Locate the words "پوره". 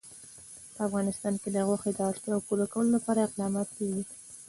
2.47-2.65